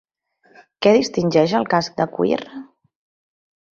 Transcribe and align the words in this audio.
Què 0.85 0.93
distingeix 0.95 1.55
el 1.59 1.69
casc 1.75 1.95
de 2.03 2.09
cuir? 2.17 2.41